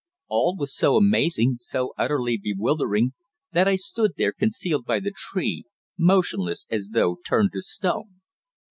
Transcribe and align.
All 0.29 0.55
was 0.57 0.75
so 0.75 0.95
amazing, 0.95 1.57
so 1.59 1.93
utterly 1.95 2.35
bewildering, 2.35 3.13
that 3.51 3.67
I 3.67 3.75
stood 3.75 4.13
there 4.17 4.31
concealed 4.31 4.83
by 4.83 4.99
the 4.99 5.13
tree, 5.15 5.63
motionless 5.95 6.65
as 6.71 6.89
though 6.93 7.19
turned 7.23 7.51
to 7.53 7.61
stone. 7.61 8.19